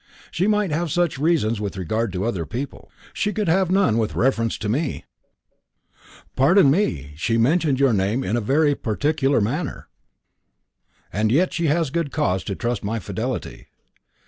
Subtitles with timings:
[0.31, 4.15] "She might have such reasons with regard to other people; she could have none with
[4.15, 5.05] reference to me."
[6.35, 9.89] "Pardon me, she mentioned your name in a very particular manner."
[11.13, 13.67] "And yet she has had good cause to trust in my fidelity."